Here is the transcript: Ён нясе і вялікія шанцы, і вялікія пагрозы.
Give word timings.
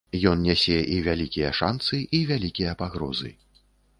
Ён 0.29 0.39
нясе 0.45 0.77
і 0.93 0.95
вялікія 1.07 1.51
шанцы, 1.59 2.01
і 2.19 2.23
вялікія 2.31 2.71
пагрозы. 2.83 3.31